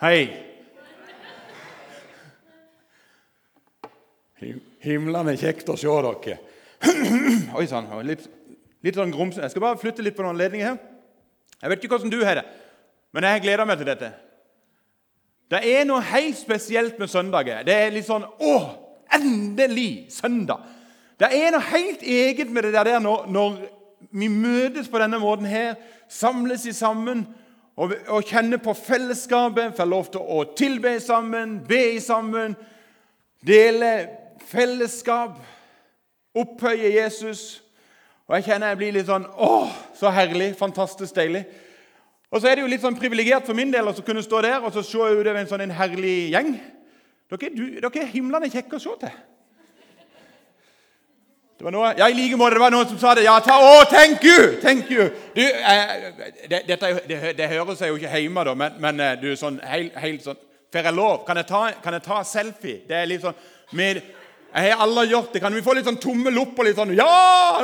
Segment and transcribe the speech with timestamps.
[0.00, 0.28] Hei.
[4.42, 6.36] Him- Himlende kjekt å se dere.
[7.56, 7.88] Oi sann.
[8.04, 8.26] Litt,
[8.84, 9.46] litt sånn grumsende.
[9.46, 10.80] Jeg skal bare flytte litt på noen ledninger her.
[11.62, 12.44] Jeg vet ikke hvordan du har det,
[13.16, 14.10] men jeg gleder meg til dette.
[15.48, 17.62] Det er noe helt spesielt med søndager.
[17.64, 18.54] Det er litt sånn Å,
[19.16, 20.66] endelig søndag!
[21.16, 23.54] Det er noe helt eget med det der når, når
[24.12, 25.78] vi møtes på denne måten her,
[26.12, 27.22] samles i sammen
[27.76, 32.54] og kjenner på fellesskapet, får lov til å tilbe sammen, be sammen,
[33.44, 33.90] dele
[34.48, 35.36] fellesskap,
[36.36, 37.60] opphøye Jesus.
[38.26, 40.54] Og jeg kjenner jeg blir litt sånn Å, så herlig!
[40.58, 41.44] Fantastisk deilig.
[42.32, 44.64] Og så er det jo litt sånn privilegert for min del å kunne stå der
[44.64, 46.56] og så se utover en sånn en herlig gjeng.
[47.30, 49.14] Dere, du, dere er himlende kjekke å se til.
[51.56, 52.58] Det var noe, ja, i like måte.
[52.58, 53.22] Det var noen som sa det.
[53.24, 54.58] Ja, ta, å, thank you!
[54.60, 55.06] Thank you!
[55.32, 55.94] Du, eh,
[56.50, 59.56] det, dette, det, det hører seg jo ikke hjemme, da, men, men eh, du, sånn
[59.64, 60.42] helt, helt sånn
[60.74, 61.22] Får jeg lov?
[61.24, 62.82] Kan jeg, ta, kan jeg ta selfie?
[62.84, 63.36] Det er litt sånn
[63.78, 64.02] med,
[64.50, 65.40] Jeg har aldri gjort det.
[65.40, 67.08] Kan vi få litt sånn tommel opp og litt sånn Ja!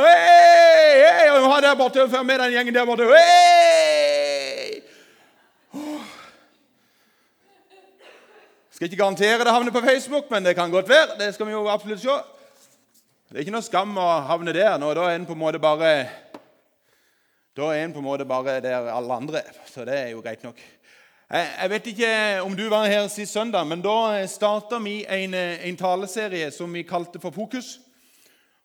[0.00, 1.02] Hei!
[1.02, 3.10] hei og ha der borte, Før med den gjengen der borte.
[3.12, 4.80] Hei!
[5.76, 6.00] Oh.
[8.72, 11.18] Skal ikke garantere det havner på Facebook, men det kan godt være.
[11.20, 12.16] Det skal vi jo absolutt se.
[13.32, 14.74] Det er ikke noe skam å havne der.
[14.76, 16.06] nå, Da er en på en måte bare
[17.56, 19.52] Da er en på en måte bare der alle andre er.
[19.66, 20.58] Så det er jo greit nok.
[21.32, 25.76] Jeg, vet ikke om du var her sist søndag, men da starta vi en, en
[25.76, 27.80] taleserie som vi kalte for Fokus.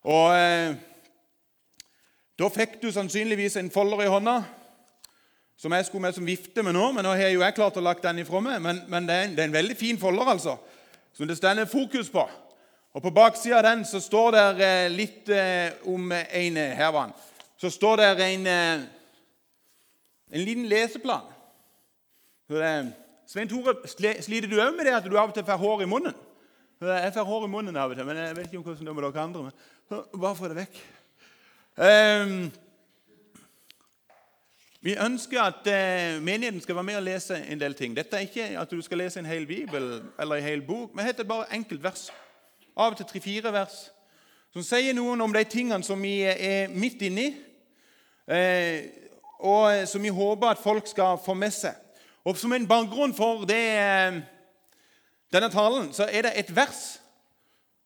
[0.04, 0.76] Og eh,
[2.40, 4.42] da fikk du sannsynligvis en folder i hånda
[5.58, 7.86] som jeg skulle med som vifte med nå, men nå har jo jeg klart å
[7.88, 8.60] lagt den ifra meg.
[8.60, 10.58] Men, men det, er en, det er en veldig fin folder, altså,
[11.16, 12.28] som det står fokus på.
[12.96, 16.92] Og På baksida av den så står det eh, litt eh, om en eh, Her
[16.92, 17.18] var han.
[17.58, 21.26] Så står det en, en liten leseplan.
[22.48, 22.92] Det,
[23.28, 25.90] Svein Tore, sliter du òg med det at du av og til får hår i
[25.90, 26.14] munnen?
[26.80, 28.94] Jeg får hår i munnen av og til, men jeg vet ikke om hvordan det
[28.94, 29.42] er med dere andre.
[29.90, 30.80] Men, bare få det vekk.
[31.82, 32.36] Um,
[34.86, 37.95] vi ønsker at eh, menigheten skal være med og lese en del ting.
[37.98, 41.10] Dette er ikke at du skal lese en hel bibel eller en hel bok, men
[41.10, 42.11] dette er bare enkelt vers.
[42.77, 43.88] Av og til tre-fire vers
[44.54, 47.27] som sier noen om de tingene som vi er midt inni,
[48.30, 48.86] eh,
[49.38, 51.76] og som vi håper at folk skal få med seg.
[52.26, 54.21] Og Som en bakgrunn for det, eh,
[55.33, 56.99] denne talen så er det et vers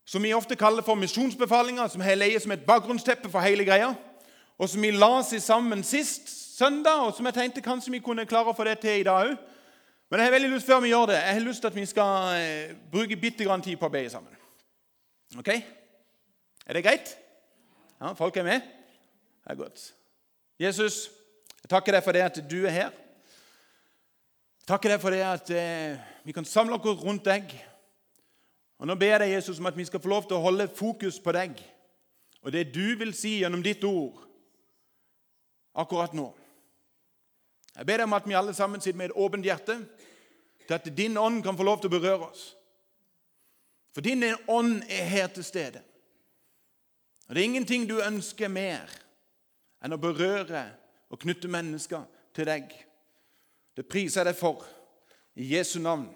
[0.06, 3.96] som vi ofte kaller for misjonsbefalinger, som har ligget som et bakgrunnsteppe for hele greia,
[4.59, 8.25] og som vi la oss sammen sist søndag, og som jeg tenkte kanskje vi kunne
[8.25, 9.38] klare å få det til i dag òg.
[10.09, 11.85] Men jeg har veldig lyst før vi gjør det, jeg har lyst til at vi
[11.85, 14.41] skal eh, bruke bitte grann tid på å be sammen.
[15.38, 15.50] Ok?
[16.66, 17.18] Er det greit?
[18.02, 18.62] Ja, Folk er med?
[19.42, 19.94] Det er godt.
[20.59, 21.09] Jesus,
[21.64, 22.96] jeg takker deg for det at du er her.
[24.62, 27.53] Jeg takker deg for det at eh, vi kan samle oss rundt deg.
[28.81, 30.69] Og Nå ber jeg deg, Jesus, om at vi skal få lov til å holde
[30.75, 31.62] fokus på deg
[32.42, 34.24] og det du vil si gjennom ditt ord
[35.78, 36.31] akkurat nå.
[37.78, 39.78] Jeg ber deg om at vi alle sammen sitter med et åpent hjerte,
[40.66, 42.52] til at din ånd kan få lov til å berøre oss.
[43.94, 45.81] For din ånd er her til stede.
[47.28, 48.91] Og Det er ingenting du ønsker mer
[49.84, 50.66] enn å berøre
[51.12, 52.03] og knytte mennesker
[52.35, 52.72] til deg.
[53.75, 54.66] Det priser jeg deg for.
[55.35, 56.09] I Jesu navn.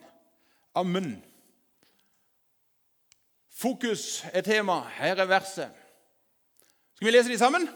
[0.75, 1.23] Amen.
[3.55, 4.81] Fokus er tema.
[4.97, 5.71] Her er verset.
[6.95, 7.67] Skal vi lese de sammen?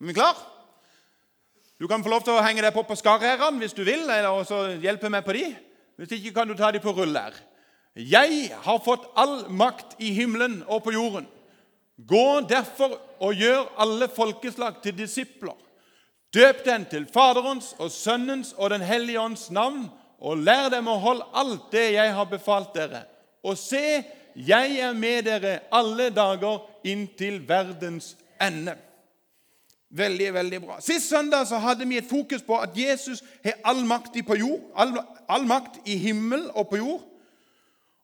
[0.00, 0.38] Er vi klar?
[1.80, 4.28] Du kan få lov til å henge deg på på skarrærene hvis du vil, eller
[4.30, 5.44] også hjelpe meg på de.
[5.98, 7.34] Hvis ikke kan du ta de på ruller.
[7.94, 11.26] Jeg har fått all makt i himmelen og på jorden.
[12.06, 15.56] Gå derfor og gjør alle folkeslag til disipler.
[16.34, 19.88] Døp dem til Faderens og Sønnens og Den hellige ånds navn,
[20.20, 23.02] og lær dem å holde alt det jeg har befalt dere.
[23.42, 24.04] Og se,
[24.36, 28.76] jeg er med dere alle dager inntil verdens ende.
[29.90, 30.78] Veldig, veldig bra.
[30.80, 34.60] Sist søndag så hadde vi et fokus på at Jesus har all makt på jord,
[34.76, 34.94] all,
[35.28, 37.09] all makt i himmel og på jord.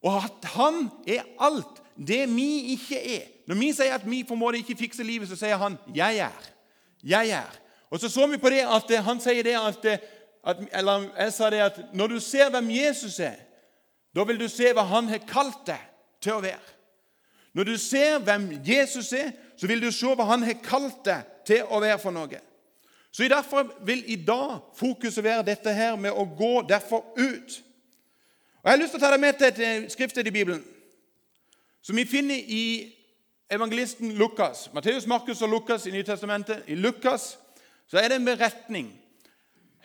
[0.03, 3.25] Og at han er alt det vi ikke er.
[3.47, 6.19] Når vi sier at vi på en måte ikke fikser livet, så sier han 'jeg
[6.19, 6.53] er'.
[7.05, 7.59] Jeg er.
[7.91, 10.01] Og så så vi på det at eh, han sier det at,
[10.47, 13.35] at Eller jeg sa det at når du ser hvem Jesus er,
[14.17, 15.81] da vil du se hva han har kalt deg
[16.21, 16.75] til å være.
[17.55, 21.25] Når du ser hvem Jesus er, så vil du se hva han har kalt deg
[21.47, 22.41] til å være for noe.
[23.13, 27.63] Så Derfor vil i dag fokuset være dette her med å gå derfor ut.
[28.67, 30.63] Og Jeg har lyst til å ta deg med til et eh, skriftsted i Bibelen
[31.87, 32.65] som vi finner i
[33.55, 34.65] evangelisten Lukas.
[34.75, 36.65] Matteus, Markus og Lukas i Nytestamentet.
[36.67, 37.37] I Lukas
[37.87, 38.89] så er det en beretning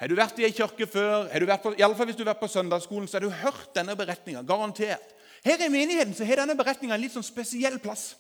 [0.02, 2.18] Har du vært i ei kirke før, har du vært på, i alle fall hvis
[2.18, 4.42] du har vært på søndagsskolen, så har du hørt denne beretninga.
[4.50, 5.14] Garantert.
[5.46, 8.16] Her i menigheten så har denne beretninga en litt sånn spesiell plass.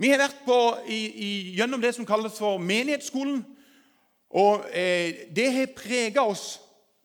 [0.00, 1.30] Vi har vært på, i, i,
[1.60, 3.44] gjennom det som kalles for menighetsskolen.
[4.40, 6.54] Og eh, det har prega oss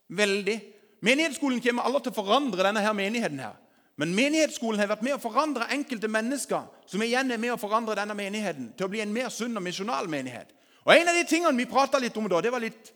[0.08, 0.62] veldig.
[1.02, 3.40] Menighetsskolen kommer aldri til å forandre denne her menigheten.
[3.40, 3.58] her.
[3.98, 7.96] Men menighetsskolen har vært med å forandre enkelte mennesker, som igjen er med å forandre
[7.96, 10.48] denne menigheten til å bli en mer sunn og misjonal menighet.
[10.86, 12.94] Og En av de tingene vi prata litt om da, det var litt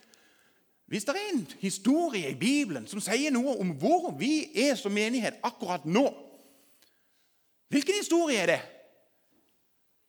[0.85, 4.93] hvis det er en historie i Bibelen som sier noe om hvor vi er som
[4.93, 6.05] menighet akkurat nå
[7.73, 8.59] Hvilken historie er det?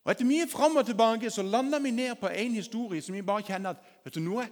[0.04, 3.24] Og Etter mye fram og tilbake så landa vi ned på en historie som vi
[3.26, 4.44] bare kjenner at vet du noe?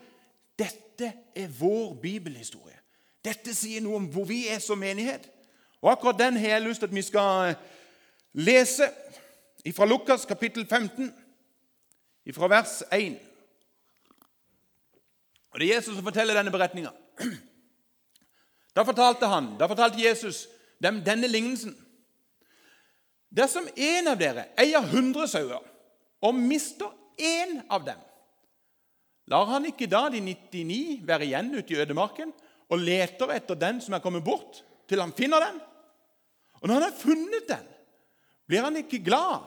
[0.59, 2.81] Dette er vår bibelhistorie.
[3.25, 5.27] Dette sier noe om hvor vi er som menighet.
[5.81, 7.55] Og Akkurat den har jeg lyst til at vi skal
[8.35, 8.89] lese
[9.77, 11.13] fra Lukas kapittel 15,
[12.35, 13.17] fra vers 1.
[15.53, 16.91] Og Det er Jesus som forteller denne beretninga.
[18.75, 20.49] Da fortalte han, da fortalte Jesus
[20.83, 21.77] dem denne lignelsen.
[23.31, 25.63] Dersom en av dere eier hundre sauer
[26.25, 28.01] og mister én av dem,
[29.31, 32.35] lar han ikke da de 99 være igjen ute i ødemarken
[32.71, 35.61] og leter etter den som er kommet bort, til han finner den?
[36.61, 37.67] Og når han har funnet den,
[38.49, 39.45] blir han ikke glad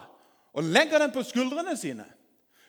[0.58, 2.06] og legger den på skuldrene sine?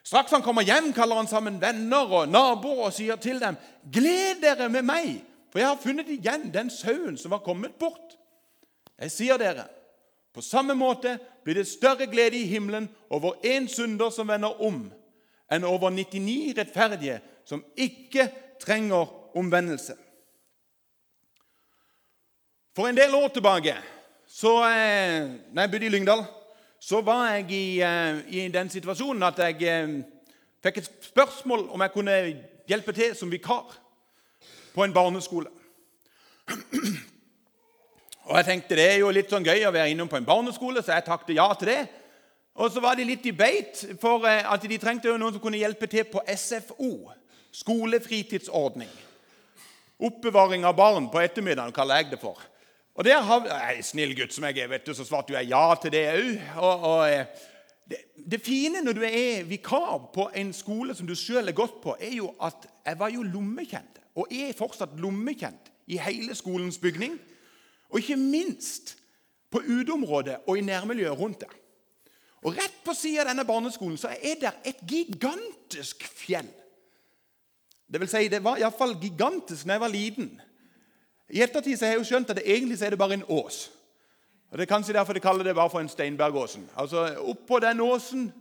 [0.09, 3.59] Straks han kommer hjem, kaller han sammen venner og naboer og sier til dem.:
[3.93, 5.19] Gled dere med meg,
[5.53, 8.17] for jeg har funnet igjen den sauen som var kommet bort.
[8.99, 9.67] Jeg sier dere,
[10.33, 14.87] på samme måte blir det større glede i himmelen over én synder som vender om,
[15.53, 18.29] enn over 99 rettferdige som ikke
[18.61, 19.97] trenger omvendelse.
[22.79, 23.73] For en del år tilbake,
[24.31, 26.21] så, eh, når jeg bodde i Lyngdal
[26.81, 29.97] så var jeg i, uh, i den situasjonen at jeg uh,
[30.63, 32.13] fikk et spørsmål om jeg kunne
[32.71, 33.73] hjelpe til som vikar
[34.75, 35.51] på en barneskole.
[38.29, 40.79] Og jeg tenkte det er jo litt sånn gøy å være innom på en barneskole,
[40.79, 41.81] så jeg takket ja til det.
[42.55, 45.59] Og så var de litt i beit for at de trengte jo noen som kunne
[45.59, 46.93] hjelpe til på SFO,
[47.59, 48.95] skolefritidsordning.
[49.99, 52.39] Oppbevaring av barn på ettermiddagen, kaller jeg det for.
[52.99, 55.63] Og der har Nei, snill gutt som jeg er, vet du, så svarte jeg ja
[55.79, 56.03] til det
[56.59, 57.05] òg.
[57.07, 57.45] Eh,
[57.89, 61.79] det, det, fine når du er vikar på en skole som du sjøl er godt
[61.85, 66.77] på, er jo at jeg var jo lommekjent, og er fortsatt lommekjent, i hele skolens
[66.83, 67.15] bygning.
[67.89, 68.99] Og ikke minst
[69.49, 71.55] på uteområdet og i nærmiljøet rundt der.
[72.43, 76.51] Og Rett på sida av denne barneskolen så er det et gigantisk fjell.
[77.89, 80.29] Det vil si, det var iallfall gigantisk da jeg var liten.
[81.29, 83.71] I ettertid så har jeg jo skjønt at det egentlig er det bare en ås.
[84.51, 86.69] Og Det er kanskje derfor de kaller det bare for en Steinbergåsen.
[86.77, 88.33] Altså, Oppå den åsen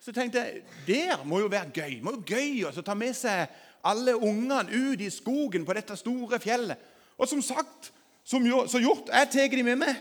[0.00, 1.94] så tenkte jeg der må jo være gøy.
[1.96, 3.48] Det må jo gøy å ta med seg
[3.84, 6.76] alle ungene ut i skogen på dette store fjellet.
[7.16, 7.92] Og som sagt,
[8.24, 9.96] som jo, så gjort, jeg tar de med meg.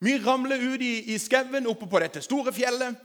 [0.00, 2.96] Vi ramler ut i, i skauen oppe på dette store fjellet.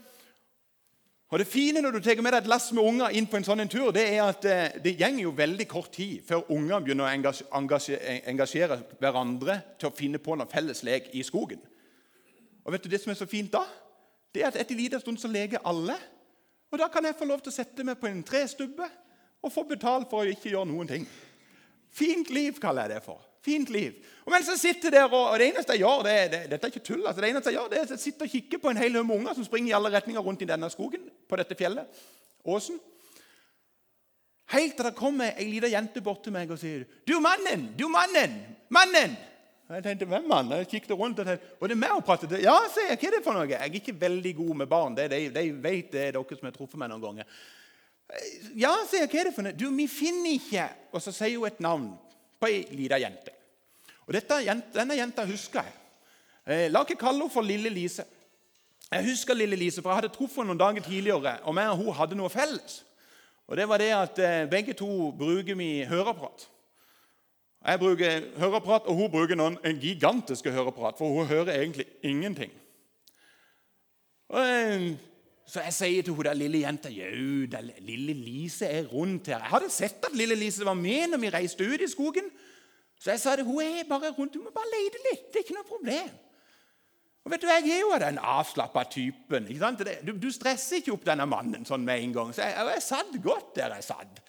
[1.30, 3.44] Og Det fine når du tar med deg et lass med unger inn på en
[3.46, 6.82] sånn en tur, det er at eh, det går jo veldig kort tid før unger
[6.82, 7.10] begynner å
[7.60, 11.62] engasjere, engasjere, hverandre til å finne på noe felles lek i skogen.
[12.66, 13.62] Og vet du Det som er så fint da,
[14.34, 15.94] det er at etter en liten stund så leker alle.
[16.70, 18.90] Og Da kan jeg få lov til å sette meg på en trestubbe
[19.40, 21.06] og få betalt for å ikke gjøre noen ting.
[21.90, 23.22] Fint liv, kaller jeg det for.
[23.44, 23.96] Fint liv.
[24.26, 26.84] Og mens jeg sitter der, og, det eneste jeg gjør, det, det, dette er ikke
[26.84, 28.80] tull, altså, det eneste jeg gjør, det er at jeg sitter og kikker på en
[28.82, 31.56] hel haug med unger som springer i alle retninger rundt i denne skogen, på dette
[31.56, 32.02] fjellet,
[32.44, 32.76] åsen.
[34.50, 37.68] Helt til det kommer ei lita jente bort til meg og sier 'Du, mannen!
[37.78, 38.40] Du, mannen!
[38.68, 39.16] Mannen!'
[39.70, 40.50] Og Jeg tenkte, hvem mann?
[40.50, 42.40] Jeg kikket rundt og tenkte, og det er meg å prate til.
[42.42, 43.46] Ja, sier jeg, hva er det for noe?
[43.46, 44.96] Jeg er ikke veldig god med barn.
[44.98, 47.36] Det, de, de vet det, er dere som har truffet meg noen ganger.
[48.58, 49.54] Ja, sier jeg, hva er det for noe?
[49.54, 51.92] Du, vi finner ikke Og så sier hun et navn
[52.42, 53.36] på ei lita jente.
[54.10, 54.40] Og dette,
[54.74, 55.74] Denne jenta husker jeg.
[56.50, 58.02] Eh, la ikke kalle henne for Lille Lise.
[58.90, 61.76] Jeg husker Lille Lise, for jeg hadde truffet henne noen dager tidligere, og meg og
[61.78, 62.80] hun hadde noe felles.
[63.46, 66.48] Og det var det at eh, Begge to bruker vi høreapparat.
[67.66, 72.50] Jeg bruker høreapparat, og hun bruker noen, en gigantisk høreapparat, for hun hører egentlig ingenting.
[74.34, 74.90] Og, eh,
[75.46, 77.46] så jeg sier til hun der lille jenta Jau,
[77.78, 79.38] lille Lise er rundt her.
[79.38, 82.26] Jeg hadde sett at lille Lise var med når vi reiste ut i skogen.
[83.00, 84.34] Så jeg sa det, hun er bare rundt.
[84.34, 85.30] Du må bare lete litt.
[85.32, 86.10] Det er ikke noe problem.
[87.24, 89.48] Og vet du, Jeg er jo den avslappa typen.
[89.48, 89.84] ikke sant?
[90.06, 92.34] Du, du, stresser ikke opp denne mannen sånn med en gang.
[92.34, 94.20] Så jeg, jeg satt godt der jeg satt.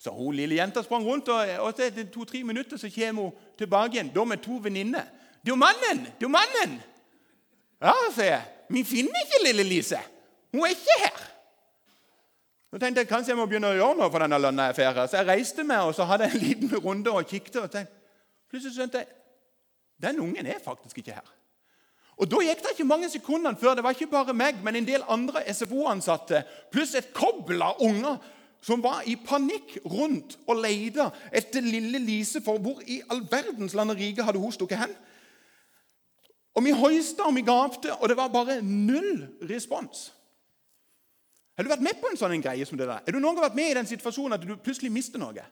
[0.00, 3.98] Så hun lille jenta sprang rundt, og, og etter to-tre minutter så kommer hun tilbake
[3.98, 5.06] igjen da med to venninner.
[5.44, 6.06] 'Du, mannen!
[6.20, 6.80] Du, mannen!'
[7.80, 8.42] Ja, sier jeg.
[8.68, 10.00] 'Vi finner ikke lille Lise.'
[10.52, 11.20] Hun er ikke her.
[12.70, 15.06] Så tenkte jeg kanskje jeg må begynne å gjøre noe for denne lønna jeg får.
[15.06, 17.56] Så jeg reiste meg og så hadde jeg en liten runde og kikket.
[17.56, 17.99] og tenkte,
[18.50, 19.16] Plutselig skjønte jeg
[20.00, 21.28] den ungen er faktisk ikke her.
[22.20, 24.86] Og Da gikk det ikke mange sekundene før det var ikke bare meg, men en
[24.86, 26.42] del andre SFO-ansatte
[26.72, 28.18] pluss et kobbel av unger
[28.60, 33.74] som var i panikk rundt og leide etter lille Lise for hvor i all verdens
[33.74, 34.92] land og rike hadde hun stukket hen.
[36.54, 40.10] Og Vi hoista og vi gapte, og det var bare null respons.
[41.56, 43.00] Har du vært med på en sånn greie som det der?
[43.06, 45.44] Er du noen gang vært med i den situasjonen at du plutselig mister noe?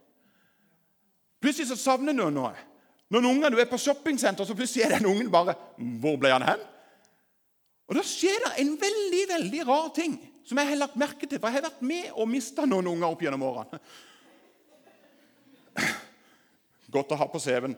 [1.41, 2.53] Plutselig så savner du noe.
[3.09, 5.55] Noen unger, Du er på shoppingsenter, så plutselig er den ungen bare
[6.01, 6.67] Hvor ble han hen?
[7.89, 11.41] Og Da skjer det en veldig veldig rar ting som jeg har lagt merke til.
[11.41, 13.81] For jeg har vært med og mista noen unger opp gjennom årene.
[16.93, 17.77] Godt å ha på CV-en.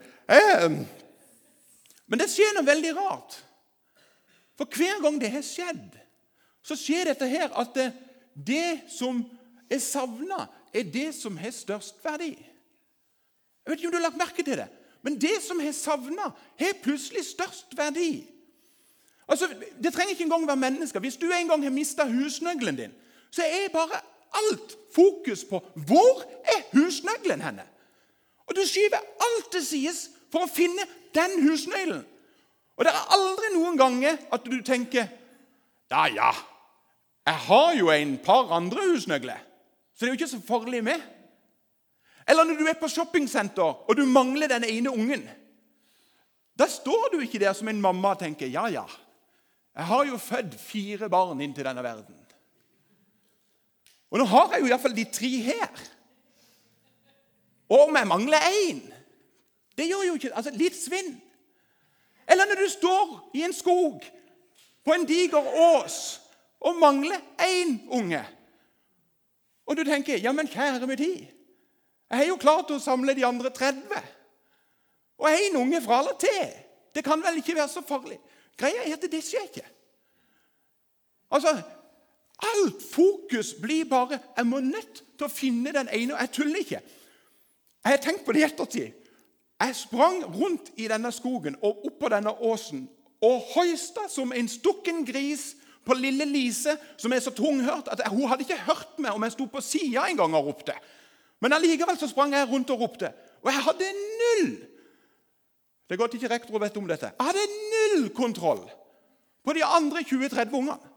[2.07, 3.41] Men det skjer noe veldig rart.
[4.59, 5.99] For hver gang det har skjedd,
[6.63, 7.89] så skjer dette her at det,
[8.35, 9.23] det som
[9.71, 10.45] er savna,
[10.75, 12.35] er det som har størst verdi.
[12.35, 14.69] Jeg vet ikke om du har lagt merke til det,
[15.03, 18.27] men det som har savna, har plutselig størst verdi.
[19.29, 19.49] Altså,
[19.83, 21.01] Det trenger ikke engang være mennesker.
[21.01, 22.95] Hvis du en gang har mista husnøkkelen din,
[23.31, 24.01] så er bare
[24.35, 27.63] alt fokus på hvor er husnøkkelen henne.
[28.47, 30.83] Og Du skyver alt til sides for å finne
[31.15, 32.05] den husnøkkelen.
[32.77, 35.07] Og det er aldri noen ganger at du tenker
[35.91, 36.31] Ja, ja,
[37.27, 39.39] jeg har jo en par andre husnøkler,
[39.95, 41.01] så det er jo ikke så farlig med.
[42.31, 45.25] Eller når du er på shoppingsenter og du mangler den ene ungen.
[46.59, 48.85] Da står du ikke der som en mamma og tenker ja, ja,
[49.77, 52.17] jeg har jo født fire barn inn til denne verden.
[54.11, 55.83] Og nå har jeg jo iallfall de tre her.
[57.71, 58.81] Og om jeg mangler én
[59.79, 61.15] Det gjør jo ikke altså Litt svinn.
[62.29, 64.05] Eller når du står i en skog
[64.85, 66.21] på en diger ås
[66.61, 68.21] og mangler én unge.
[69.67, 71.27] Og du tenker ja, men kjære min tid,
[72.11, 74.09] jeg har jo klart å samle de andre 30.
[75.21, 76.55] Og én unge fra eller til.
[76.95, 78.19] Det kan vel ikke være så farlig.
[78.59, 79.67] Greia er at det skjer ikke.
[81.31, 81.55] Altså,
[82.41, 86.15] Alt fokus blir bare Jeg må nødt til å finne den ene.
[86.15, 86.81] og Jeg tuller ikke.
[87.85, 88.93] Jeg har tenkt på det i ettertid.
[89.61, 92.89] Jeg sprang rundt i denne skogen og oppå denne åsen
[93.21, 98.29] og hoista som en stukken gris på lille Lise, som er så tunghørt at hun
[98.29, 100.77] hadde ikke hørt meg om jeg sto på sida en gang og ropte.
[101.41, 103.13] Men allikevel så sprang jeg rundt og ropte.
[103.43, 104.51] Og jeg hadde null
[105.89, 107.09] Det er godt ikke rektor vet om dette.
[107.19, 108.63] Jeg hadde null kontroll
[109.45, 110.91] på de andre 20-30 ungene.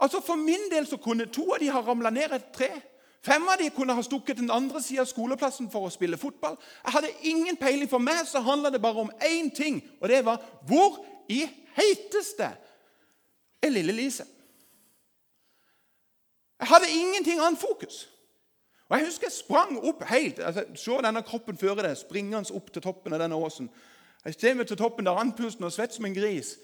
[0.00, 2.70] Altså For min del så kunne to av de ha ramla ned et tre.
[3.22, 6.54] Fem av de kunne ha stukket den andre sida av skoleplassen for å spille fotball.
[6.84, 7.90] Jeg hadde ingen peiling.
[7.90, 10.38] For meg så handla det bare om én ting, og det var
[10.68, 11.42] hvor i
[11.76, 12.52] heiteste
[13.62, 14.24] er lille Lise?
[16.58, 18.06] Jeg hadde ingenting annet fokus.
[18.88, 22.72] Og Jeg husker jeg sprang opp helt altså, Se denne kroppen føre deg, springende opp
[22.72, 23.68] til toppen av denne åsen.
[24.24, 26.56] Jeg kommer til toppen der andpusten og svett som en gris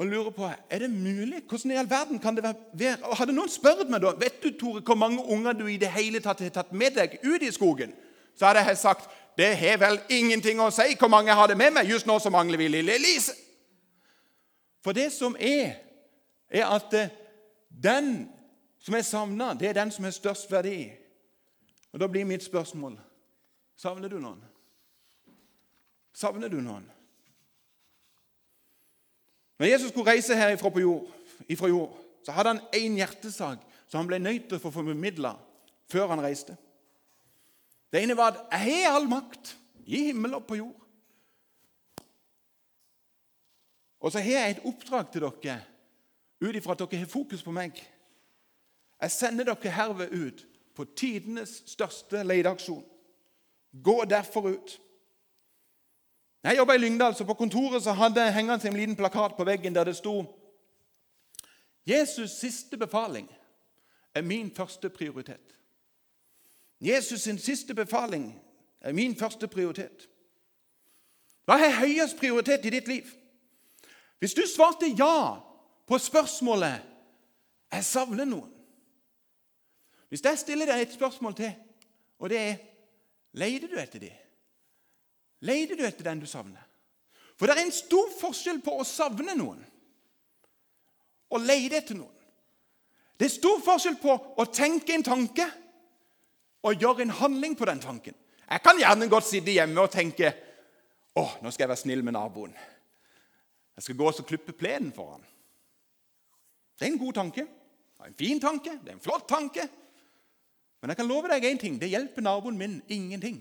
[0.00, 1.42] og lurer på er det mulig.
[1.48, 2.96] Hvordan i all verden kan det være?
[3.02, 5.90] Og Hadde noen spurt meg da vet du Tore, hvor mange unger du i det
[5.92, 7.92] hele tatt har tatt med deg ut i skogen,
[8.38, 11.74] så hadde jeg sagt det har vel ingenting å si hvor mange jeg hadde med
[11.76, 11.90] meg.
[11.90, 13.34] Just nå så mangler vi lille Elise.
[14.84, 15.76] For det som er,
[16.48, 17.12] er at eh,
[17.68, 18.28] den
[18.80, 20.88] som er savna, det er den som har størst verdi.
[21.92, 22.98] Og Da blir mitt spørsmål
[23.76, 24.42] savner du noen?
[26.12, 26.84] Savner du noen?
[29.58, 31.08] Når Jesus skulle reise her ifra, jord,
[31.48, 35.34] ifra jord, så hadde han én hjertesak som han ble nødt til å få formidla
[35.90, 36.56] før han reiste.
[37.92, 39.56] Det ene var at 'Jeg har all makt
[39.86, 40.80] i himmel og på jord'.
[44.00, 45.60] Og så har jeg et oppdrag til dere
[46.40, 47.72] ut ifra at dere har fokus på meg.
[49.02, 52.84] Jeg sender dere herved ut på tidenes største leteaksjon.
[53.84, 54.80] Gå derfor ut.
[56.42, 59.44] Jeg jobba i Lyngdal, så på kontoret så hadde jeg hengende en liten plakat på
[59.44, 60.24] veggen der det sto
[61.90, 63.28] Jesus' siste befaling
[64.14, 65.56] er min første prioritet.
[66.80, 68.42] Jesus' sin siste befaling
[68.80, 70.08] er min første prioritet.
[71.44, 73.06] Hva er høyest prioritet i ditt liv?
[74.18, 75.36] Hvis du svarte ja
[75.86, 76.80] på spørsmålet
[77.72, 78.59] 'Jeg savner noen'
[80.10, 81.52] Hvis jeg stiller deg et spørsmål til,
[82.18, 82.56] og det er
[83.32, 84.18] 'Leter du etter dem?'
[85.40, 86.60] Leter du etter den du savner?
[87.36, 89.62] For det er en stor forskjell på å savne noen
[91.30, 92.16] og leide etter noen.
[93.16, 95.46] Det er stor forskjell på å tenke en tanke
[96.66, 98.14] og gjøre en handling på den tanken.
[98.50, 100.34] Jeg kan gjerne godt sitte hjemme og tenke
[101.16, 102.52] å, nå skal jeg være snill med naboen.
[103.76, 105.24] Jeg skal gå og klippe plenen for han.
[106.76, 107.44] Det er en god tanke.
[107.44, 108.74] Det er en fin tanke.
[108.82, 109.68] Det er en flott tanke.
[110.80, 111.76] Men jeg kan love deg én ting.
[111.80, 113.40] Det hjelper naboen min ingenting.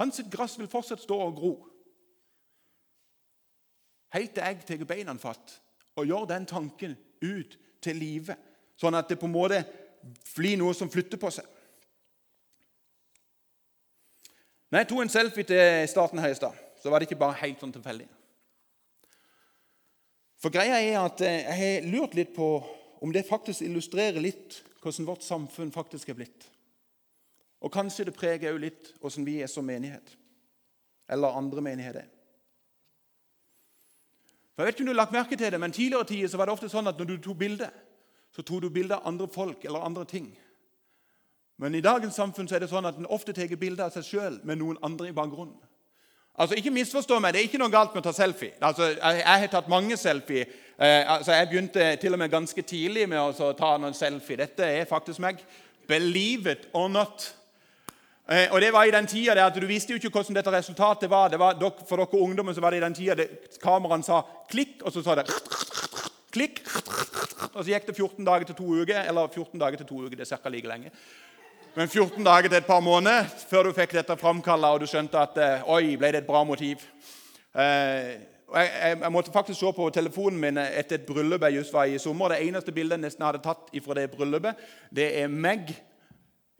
[0.00, 1.52] Hans gress vil fortsatt stå og gro.
[4.14, 5.58] Helt til jeg tar beina fatt
[5.98, 8.34] og gjør den tanken ut til live,
[8.78, 9.60] sånn at det på en måte
[10.34, 11.46] blir noe som flytter på seg.
[14.70, 17.38] Når jeg tok en selfie til starten her i stad, så var det ikke bare
[17.44, 18.08] helt sånn tilfeldig.
[20.42, 22.48] For greia er at jeg har lurt litt på
[23.04, 26.48] om det faktisk illustrerer litt hvordan vårt samfunn faktisk er blitt.
[27.64, 30.12] Og kanskje det preger òg litt hvordan vi er som menighet,
[31.08, 32.10] eller andre menigheter.
[34.54, 36.38] For jeg vet ikke om du har lagt merke til det, men Tidligere tider så
[36.38, 37.70] var det ofte sånn at når du tok bilde,
[38.34, 40.28] så tok du bilde av andre folk eller andre ting.
[41.58, 44.06] Men i dagens samfunn så er det sånn at en ofte tar bilde av seg
[44.06, 45.56] sjøl med noen andre i bakgrunnen.
[46.34, 48.56] Altså, Ikke misforstå meg, det er ikke noe galt med å ta selfie.
[48.60, 50.46] Altså, Jeg, jeg har tatt mange selfie.
[50.78, 54.36] Eh, altså, Jeg begynte til og med ganske tidlig med å ta noen selfie.
[54.36, 55.38] Dette er faktisk meg.
[55.86, 57.30] Believe it or not.
[58.24, 61.10] Eh, og det var i den tida at Du visste jo ikke hvordan dette resultatet
[61.10, 61.28] var.
[61.28, 63.26] Det var for dere ungdommer så var det i den tida
[63.62, 65.26] kameraene sa klikk, og så sa det
[66.32, 66.62] klikk.
[67.54, 69.02] Og så gikk det 14 dager til to uker.
[69.08, 70.48] Eller 14 dager til to uker, det er ca.
[70.48, 70.90] like lenge.
[71.74, 75.18] Men 14 dager til et par måneder før du fikk dette framkalla og du skjønte
[75.18, 76.84] at eh, oi, ble det et bra motiv.
[77.54, 78.14] Eh,
[78.54, 81.98] jeg, jeg, måtte faktisk se på telefonen min etter et bryllup jeg just var i
[81.98, 82.30] sommer.
[82.30, 84.62] Det eneste bildet jeg nesten hadde tatt fra det bryllupet,
[84.94, 85.74] det er meg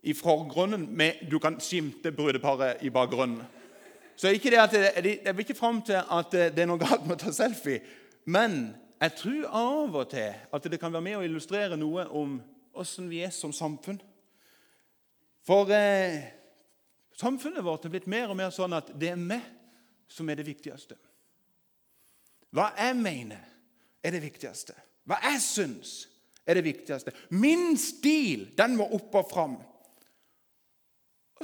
[0.04, 3.42] i forgrunnen med Du kan skimte brudeparet i bakgrunnen.
[4.16, 4.74] Så ikke det at
[5.24, 7.80] Jeg vil ikke fram til at det er noe galt med å ta selfie.
[8.26, 12.38] Men jeg tror av og til at det kan være med å illustrere noe om
[12.74, 14.00] åssen vi er som samfunn.
[15.44, 16.22] For eh,
[17.18, 19.44] samfunnet vårt er blitt mer og mer sånn at det er meg
[20.08, 20.96] som er det viktigste.
[22.54, 23.42] Hva jeg mener,
[24.04, 24.76] er det viktigste.
[25.08, 25.94] Hva jeg syns,
[26.46, 27.12] er det viktigste.
[27.34, 29.56] Min stil den må opp og fram.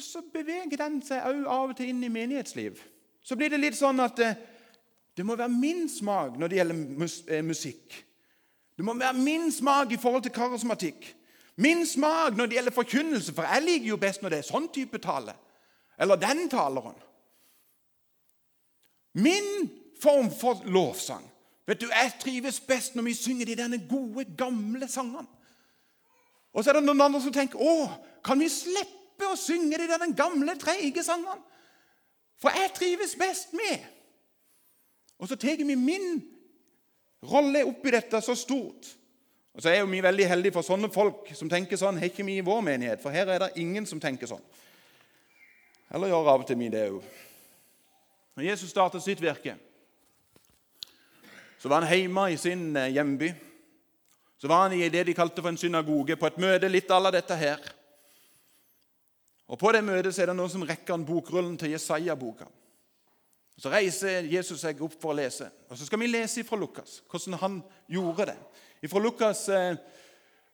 [0.00, 2.78] Og så beveger den seg òg av og til inn i menighetsliv.
[3.20, 4.38] Så blir det litt sånn at eh,
[5.12, 7.02] det må være min smak når det gjelder
[7.36, 7.96] eh, musikk.
[8.72, 11.04] Det må være min smak i forhold til karismatikk.
[11.60, 14.68] Min smak når det gjelder forkynnelse, for jeg liker jo best når det er sånn
[14.72, 15.34] type tale.
[16.00, 16.96] Eller den taleren.
[19.20, 19.50] Min
[20.00, 21.26] form for lovsang.
[21.68, 25.28] Vet du, Jeg trives best når vi synger de denne gode, gamle sangene.
[26.56, 27.84] Og så er det noen andre som tenker å,
[28.24, 31.40] kan vi slippe slippe å synge de der den gamle, treige sangene.
[32.40, 33.84] For jeg trives best med.
[35.20, 36.22] Og så tar vi min
[37.28, 38.96] rolle oppi dette så stort.
[39.52, 41.98] Og så er jo vi veldig heldige for sånne folk som tenker sånn.
[41.98, 44.42] Har ikke vi i vår menighet, for her er det ingen som tenker sånn.
[45.92, 47.02] Eller gjør av og til vi det òg.
[48.38, 49.56] Når Jesus startet sitt virke,
[51.60, 53.34] så var han hjemme i sin eh, hjemby.
[54.40, 57.02] Så var han i det de kalte for en synagoge, på et møte litt à
[57.02, 57.60] la dette her.
[59.50, 62.46] Og På det møtet så er det noen som rekker en bokrullen til Jesaja-boka.
[63.60, 65.50] Så reiser Jesus seg opp for å lese.
[65.68, 67.56] Og Så skal vi lese fra Lukas, hvordan han
[67.90, 68.36] gjorde det.
[68.88, 69.74] Fra Lukas eh,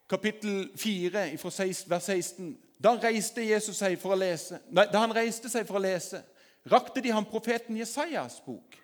[0.08, 1.52] kapittel 4, fra
[1.92, 2.56] vers 16.
[2.82, 4.58] Da, reiste Jesus seg for å lese.
[4.72, 6.22] da han reiste seg for å lese,
[6.66, 8.80] rakte de ham profeten Jesajas bok.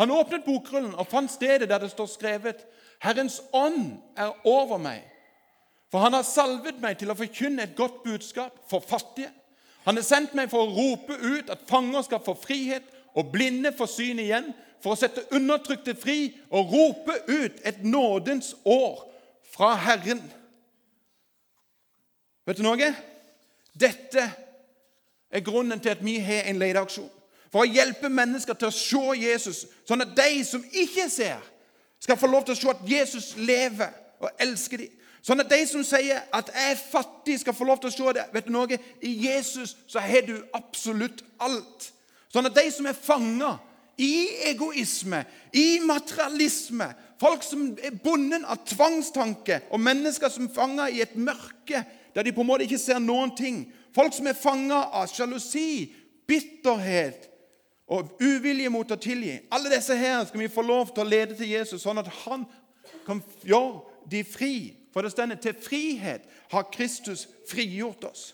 [0.00, 2.66] Han åpnet bokrullen og fant stedet der det står skrevet:"
[3.02, 5.02] Herrens ånd er over meg,
[5.90, 9.30] for han har salvet meg til å forkynne et godt budskap for fattige.
[9.84, 13.74] Han har sendt meg for å rope ut at fanger skal få frihet, og blinde
[13.76, 19.02] få syn igjen, for å sette undertrykte fri og rope ut et nådens år
[19.52, 20.22] fra Herren.
[22.46, 22.88] Vet du noe?
[23.78, 24.24] Dette
[25.32, 27.10] er grunnen til at vi har en leteaksjon.
[27.52, 31.40] For å hjelpe mennesker til å se Jesus, sånn at de som ikke ser,
[32.02, 33.92] skal få lov til å se at Jesus lever
[34.22, 34.98] og elsker dem.
[35.22, 38.12] Sånn at de som sier at 'jeg er fattig', skal få lov til å se
[38.12, 38.24] det.
[38.32, 38.78] Vet du noe?
[39.02, 41.92] I Jesus så har du absolutt alt.
[42.32, 43.58] Sånn at de som er fanga
[43.98, 50.88] i egoisme, i materialisme, folk som er bundet av tvangstanke, og mennesker som er fanga
[50.90, 54.36] i et mørke der de på en måte ikke ser noen ting, folk som er
[54.36, 55.92] fanga av sjalusi,
[56.26, 57.28] bitterhet
[57.86, 61.36] og uvilje mot å tilgi Alle disse her skal vi få lov til å lede
[61.36, 62.46] til Jesus, sånn at han
[63.06, 64.54] kan gjøre de fri
[64.92, 68.32] for det stender til frihet har Kristus frigjort oss.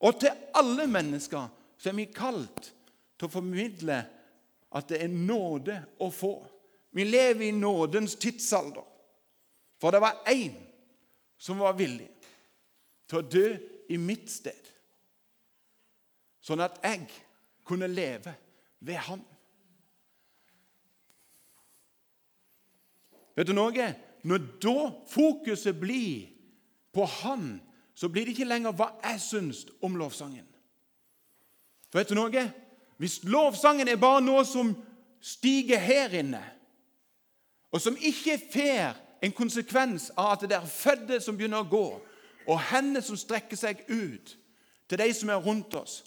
[0.00, 2.70] Og til alle mennesker så er vi kalt
[3.18, 3.98] til å formidle
[4.74, 6.34] at det er nåde å få.
[6.94, 8.84] Vi lever i nådens tidsalder.
[9.78, 10.56] For det var én
[11.38, 12.08] som var villig
[13.08, 13.46] til å dø
[13.88, 14.66] i mitt sted,
[16.44, 17.06] sånn at jeg
[17.64, 18.34] kunne leve
[18.84, 19.22] ved ham.
[23.38, 23.86] Vet du noe?
[24.28, 26.28] Når da fokuset blir
[26.92, 27.60] på Han,
[27.94, 30.46] så blir det ikke lenger hva jeg syns om lovsangen.
[31.88, 32.44] For vet du noe?
[33.00, 34.74] Hvis lovsangen er bare noe som
[35.24, 36.42] stiger her inne,
[37.72, 41.86] og som ikke får en konsekvens av at det er fødte som begynner å gå,
[42.48, 44.36] og hender som strekker seg ut
[44.88, 46.00] til de som er rundt oss,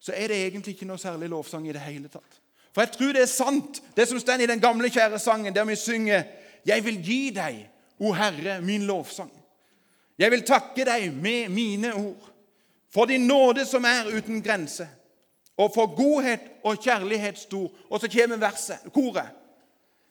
[0.00, 2.40] så er det egentlig ikke noe særlig lovsang i det hele tatt.
[2.72, 5.66] For jeg tror det er sant, det som står i den gamle, kjære sangen, der
[5.68, 6.24] vi synger
[6.66, 7.68] 'Jeg vil gi deg,
[7.98, 9.40] o Herre, min lovsang'.
[10.18, 12.30] Jeg vil takke deg med mine ord,
[12.92, 14.88] for din nåde som er uten grense,
[15.56, 17.70] og for godhet og kjærlighet stor.
[17.90, 19.28] Og så kommer verset, koret.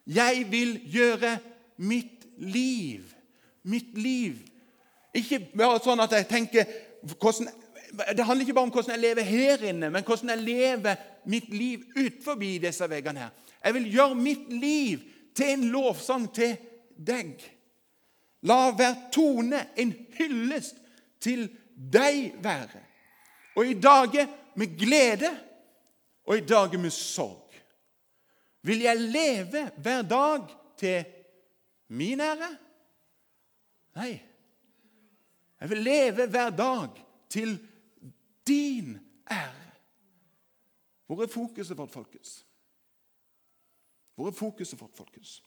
[0.07, 1.38] Jeg vil gjøre
[1.77, 3.01] mitt liv.
[3.63, 4.38] Mitt liv.
[5.13, 6.65] Ikke bare sånn at jeg tenker
[7.19, 7.49] hvordan,
[8.17, 11.49] Det handler ikke bare om hvordan jeg lever her inne, men hvordan jeg lever mitt
[11.49, 13.29] liv utenfor disse veggene her.
[13.65, 14.99] Jeg vil gjøre mitt liv
[15.36, 16.56] til en lovsang til
[16.96, 17.39] deg.
[18.48, 20.80] La hver tone en hyllest
[21.20, 22.84] til deg være.
[23.56, 25.32] Og i dager med glede
[26.24, 27.50] og i dager med sorg
[28.62, 31.06] vil jeg leve hver dag til
[31.88, 32.50] min ære?
[33.96, 34.12] Nei.
[35.60, 37.68] Jeg vil leve hver dag til
[38.48, 38.98] din
[39.32, 39.72] ære.
[41.06, 42.46] Hvor er fokuset vårt, folkens?
[44.19, 45.43] Hvor er fokuset vårt, folkens?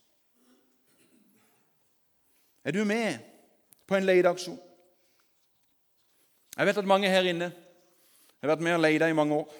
[2.65, 3.19] Er du med
[3.87, 4.61] på en leteaksjon?
[6.57, 7.51] Jeg vet at mange her inne
[8.41, 9.53] har vært med og leide i mange år.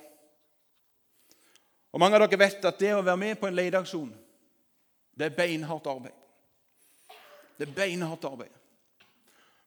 [1.93, 4.09] Og Mange av dere vet at det å være med på en leteaksjon,
[5.13, 6.17] det er beinhardt arbeid.
[7.59, 8.61] Det er beinhardt arbeid.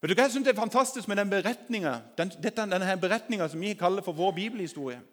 [0.01, 3.77] Vet du hva jeg synes er fantastisk med den beretninga den, denne beretninga som vi
[3.77, 5.05] kaller for vår bibelhistorie?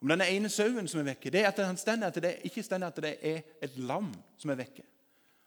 [0.00, 2.64] Om denne ene sauen som er vekke, det er at han stender at det ikke
[2.64, 4.08] stender at det er et lam
[4.40, 4.84] som er vekke.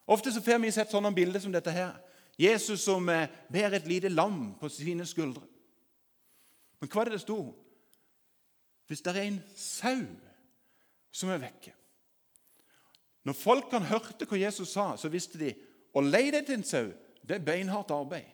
[0.08, 1.96] Ofte så får vi sett sånne bilder som dette her.
[2.38, 5.46] Jesus som eh, bærer et lite lam på sine skuldre.
[6.82, 7.39] Men hva er det det sto?
[8.89, 10.02] Hvis det er en sau
[11.13, 11.72] som er vekke
[13.24, 15.54] Når folkene hørte hva Jesus sa, så visste de
[15.96, 16.89] å leie til en sau
[17.24, 18.28] det er beinhardt arbeid.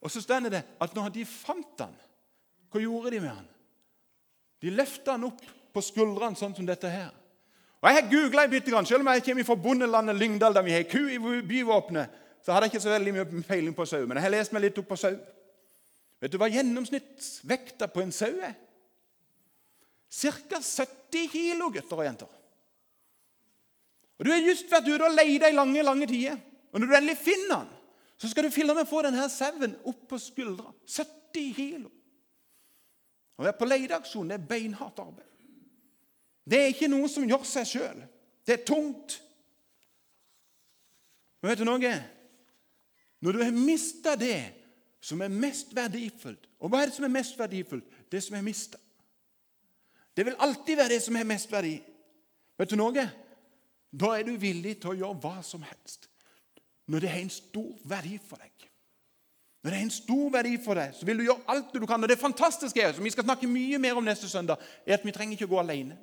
[0.00, 1.92] Og så stender det at når de fant han,
[2.72, 3.48] hva gjorde de med han?
[4.62, 5.42] De løfta han opp
[5.74, 7.10] på skuldrene, sånn som dette her.
[7.78, 8.86] Og Jeg har googla bitte grann.
[8.86, 12.66] Selv om jeg kommer fra bondelandet Lyngdal, der vi har ku i byvåpenet, så hadde
[12.66, 14.06] jeg ikke så veldig mye peiling på sau.
[14.06, 15.14] Men jeg har lest meg litt opp på sau.
[16.18, 18.56] Vet du hva gjennomsnittsvekta på en sau er?
[20.08, 20.58] Ca.
[20.58, 22.30] 70 kilo, gutter og jenter.
[24.18, 26.38] Og Du har just vært ute og leid i lange lange tider.
[26.72, 27.74] Og når du endelig finner den,
[28.18, 30.72] så skal du filme få denne sauen opp på skuldra.
[30.88, 31.92] 70 kilo.
[33.38, 35.26] Å være på leteaksjon er beinhardt arbeid.
[36.48, 38.02] Det er ikke noe som gjør seg sjøl.
[38.46, 39.18] Det er tungt.
[41.38, 41.92] Men vet du noe?
[43.22, 44.40] Når du har mista det
[45.02, 47.86] som er mest verdifullt Og hva er det som er mest verdifullt?
[48.10, 48.78] Det som er mista.
[50.18, 51.76] Det vil alltid være det som er mest verdi.
[52.58, 53.04] Vet du noe?
[53.90, 56.08] Da er du villig til å gjøre hva som helst.
[56.90, 58.67] Når det har en stor verdi for deg.
[59.62, 62.02] Når det er en stor verdi for deg, så vil du gjøre alt du kan.
[62.02, 65.06] Og det fantastiske er, som vi skal snakke mye mer om neste søndag, er at
[65.06, 65.96] vi trenger ikke å gå alene.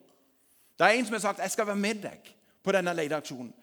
[0.75, 2.19] Det er en som har sagt 'Jeg skal være med deg
[2.63, 3.53] på denne leteaksjonen'.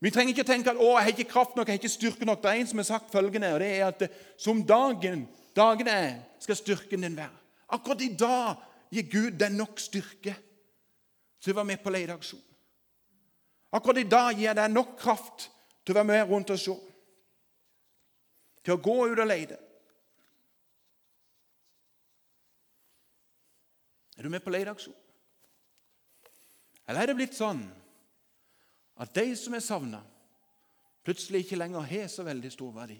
[0.00, 2.24] Vi trenger ikke tenke at 'Å, jeg har ikke kraft nok, jeg har ikke styrke
[2.24, 2.42] nok'.
[2.42, 6.14] Det er en som har sagt følgende, og det er at som dagen, dagen er,
[6.38, 7.36] skal styrken din være.
[7.68, 8.56] Akkurat i dag
[8.92, 10.34] gir Gud deg nok styrke
[11.42, 12.42] til å være med på leteaksjon.
[13.72, 15.50] Akkurat i dag gir jeg deg nok kraft
[15.84, 16.74] til å være med rundt og se
[18.64, 19.58] til å gå ut og lete.
[24.16, 24.96] Er du med på leteaksjon?
[26.84, 27.62] Eller er det blitt sånn
[29.00, 30.02] at de som er savna,
[31.06, 32.98] plutselig ikke lenger har så veldig stor verdi?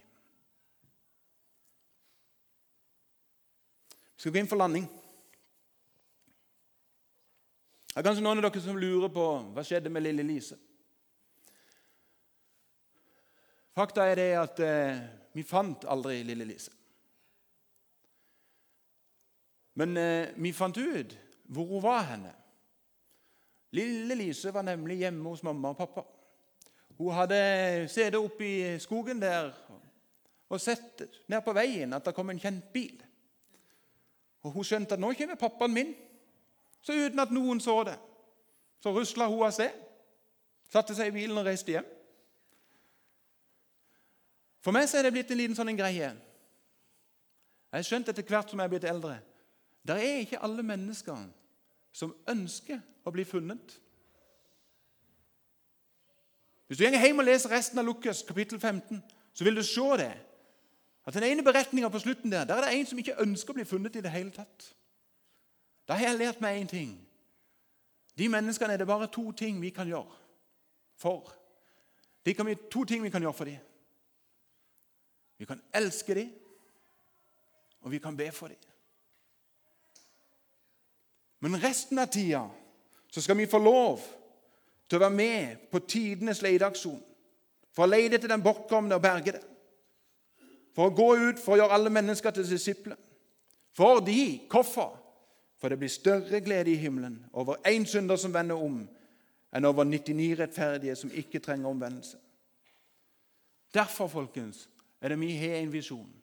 [4.16, 4.88] Vi skal gå inn for landing.
[7.90, 10.56] Det er kanskje noen av dere som lurer på hva skjedde med lille Lise.
[13.76, 15.00] Fakta er det at eh,
[15.32, 16.72] vi fant aldri lille Lise.
[19.78, 21.16] Men eh, vi fant ut
[21.50, 22.32] hvor hun var henne.
[23.72, 26.04] Lille Lise var nemlig hjemme hos mamma og pappa.
[26.98, 29.52] Hun hadde sittet oppe i skogen der
[30.50, 32.98] og sett ned på veien at det kom en kjent bil.
[34.42, 35.94] Og Hun skjønte at nå kommer pappaen min.
[36.82, 37.96] Så uten at noen så det,
[38.80, 39.74] så rusla hun av sted,
[40.72, 41.88] satte seg i bilen og reiste hjem.
[44.60, 46.10] For meg så er det blitt en liten sånn en greie.
[47.70, 49.20] Jeg har skjønt etter hvert som jeg er blitt eldre
[49.86, 51.20] Det er ikke alle mennesker
[51.96, 53.76] som ønsker å bli funnet.
[56.68, 59.00] Hvis du går hjem og leser resten av Lukas kapittel 15,
[59.34, 60.12] så vil du se det.
[61.06, 63.58] At Den ene beretninga på slutten der, der er det en som ikke ønsker å
[63.58, 64.68] bli funnet i det hele tatt.
[65.88, 66.92] Da har jeg lært meg én ting.
[68.14, 70.14] De menneskene er det bare to ting vi kan gjøre
[71.00, 71.32] for.
[72.26, 73.58] De kan to ting vi kan gjøre for dem.
[75.40, 76.32] Vi kan elske dem,
[77.80, 78.56] og vi kan be for dem.
[81.40, 82.42] Men resten av tida
[83.08, 84.02] så skal vi få lov
[84.84, 86.98] til å være med på tidenes leteaksjon.
[87.72, 89.40] For å lete etter den bortkomne og berge det.
[90.76, 92.98] For å gå ut for å gjøre alle mennesker til disipler.
[93.72, 94.98] Fordi Hvorfor?
[95.56, 98.78] For det blir større glede i himmelen over én synder som vender om,
[99.52, 102.16] enn over 99 rettferdige som ikke trenger omvendelse.
[103.74, 104.68] Derfor, folkens,
[105.00, 106.22] er det vi har en visjon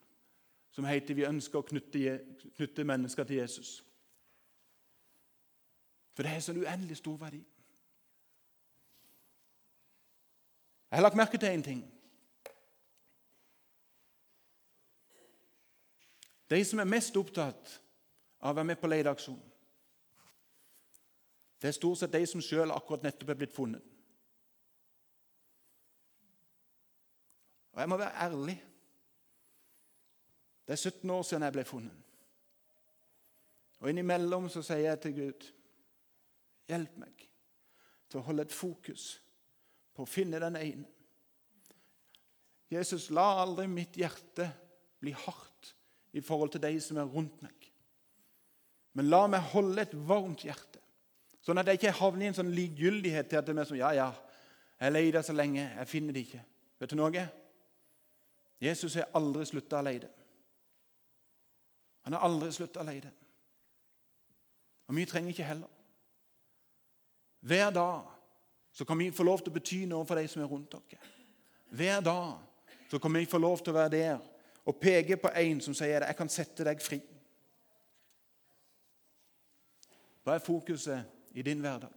[0.72, 2.20] som heter vi ønsker å knytte,
[2.58, 3.72] knytte mennesker til Jesus.
[6.14, 7.42] For det har så uendelig stor verdi.
[10.92, 11.82] Jeg har lagt merke til én ting.
[16.50, 17.74] De som er mest opptatt
[18.40, 19.42] av å være med på leteaksjon,
[21.62, 23.97] det er stort sett de som sjøl akkurat nettopp er blitt funnet.
[27.78, 28.64] Og jeg må være ærlig.
[30.66, 32.06] Det er 17 år siden jeg ble funnet.
[33.78, 35.46] Og innimellom så sier jeg til Gud
[36.68, 37.22] Hjelp meg
[38.10, 39.06] til å holde et fokus
[39.96, 40.90] på å finne den ene.
[42.74, 44.50] Jesus, la aldri mitt hjerte
[45.00, 45.72] bli hardt
[46.18, 47.70] i forhold til de som er rundt meg.
[48.98, 50.82] Men la meg holde et varmt hjerte,
[51.46, 53.94] sånn at jeg ikke havner i en sånn likegyldighet til at det er som Ja,
[53.96, 54.12] ja,
[54.82, 56.44] jeg leter så lenge, jeg finner det ikke.
[56.82, 57.28] Vet du noe?
[58.62, 60.10] Jesus har aldri slutta å lete.
[62.08, 63.12] Han har aldri slutta å lete.
[64.88, 65.74] Og vi trenger ikke heller.
[67.40, 68.08] Hver dag
[68.72, 71.12] så kan vi få lov til å bety noe for de som er rundt dere.
[71.70, 74.18] Hver dag så kan vi få lov til å være der
[74.68, 77.02] og peke på en som sier at 'jeg kan sette deg fri'.
[80.24, 81.94] Hva er fokuset i din hverdag?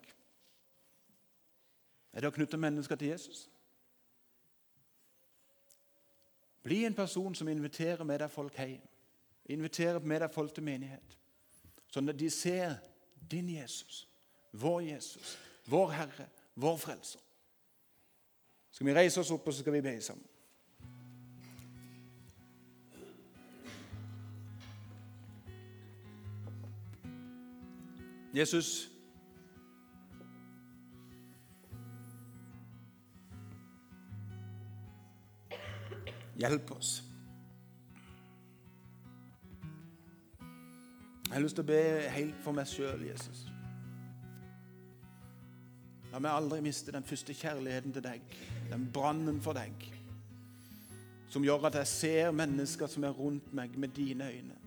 [2.12, 3.48] Er det å knytte mennesker til Jesus?
[6.62, 8.84] Bli en person som inviterer med deg folk hjem.
[9.50, 11.16] Inviterer med deg folk til menighet.
[11.90, 12.76] Sånn at de ser
[13.30, 14.06] din Jesus
[14.52, 17.20] vår Jesus, vår Herre, vår Frelser.
[18.70, 20.26] Skal vi reise oss opp, og så skal vi be sammen.
[28.34, 28.89] Jesus
[36.40, 37.02] Hjelp oss.
[41.30, 43.44] Jeg har lyst til å be helt for meg sjøl, Jesus.
[46.10, 48.32] La meg aldri miste den første kjærligheten til deg,
[48.70, 49.84] den brannen for deg,
[51.30, 54.58] som gjør at jeg ser mennesker som er rundt meg, med dine øyne.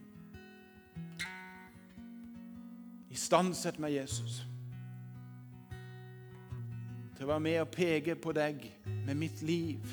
[3.11, 4.39] Istandsett meg, Jesus,
[7.17, 8.63] til å være med og peke på deg
[9.03, 9.83] med mitt liv.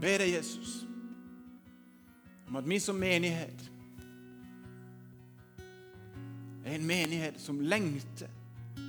[0.00, 0.82] Ber deg, Jesus,
[2.48, 3.64] om at vi som menighet
[6.66, 8.30] er en menighet som lengter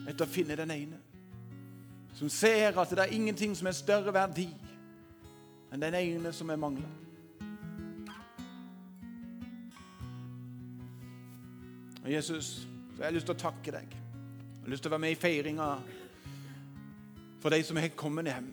[0.07, 0.99] etter å finne den ene.
[2.17, 4.47] Som ser at det er ingenting som er større verdi
[5.71, 6.89] enn den ene som er mangla.
[12.01, 13.91] Og Jesus, så jeg har lyst til å takke deg.
[13.91, 15.67] Jeg har lyst til å være med i feiringa
[17.43, 18.47] for de som har kommet hjem.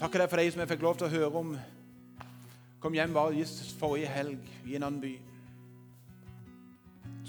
[0.00, 1.50] Takker deg for de som jeg fikk lov til å høre om
[2.80, 3.44] kom hjem bare
[3.76, 5.10] forrige helg i en annen by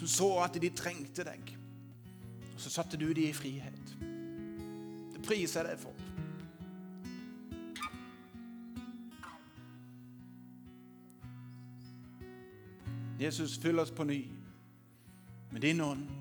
[0.01, 1.51] som så at de trengte deg.
[2.55, 3.91] Og så satte du dem i frihet.
[5.13, 5.93] Det priser jeg deg for.
[13.21, 14.23] Jesus, fyll oss på ny
[15.51, 16.20] med din ånd.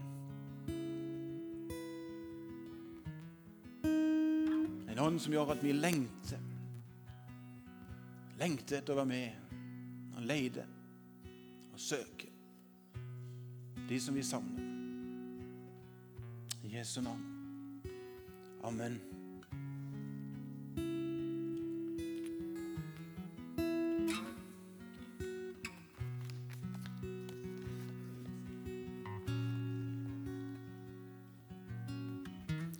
[5.00, 6.40] En ånd som gjør at vi lengter.
[8.36, 10.66] Lengter etter å være med og leide
[11.72, 12.28] og søke
[13.88, 14.66] de som vi savner.
[16.68, 17.24] I Jesu navn.
[18.60, 19.00] Amen.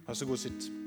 [0.05, 0.80] Vær så god, sitt.